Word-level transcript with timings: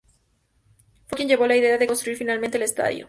Fue 1.05 1.15
quien 1.15 1.27
llevó 1.27 1.45
la 1.45 1.55
idea 1.55 1.77
de 1.77 1.85
construir 1.85 2.17
finalmente 2.17 2.57
el 2.57 2.63
estadio. 2.63 2.99